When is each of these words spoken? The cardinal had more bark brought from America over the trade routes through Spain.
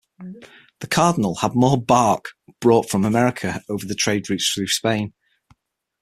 The 0.79 0.87
cardinal 0.87 1.35
had 1.35 1.53
more 1.53 1.79
bark 1.79 2.31
brought 2.59 2.89
from 2.89 3.05
America 3.05 3.61
over 3.69 3.85
the 3.85 3.93
trade 3.93 4.31
routes 4.31 4.51
through 4.51 4.69
Spain. 4.69 5.13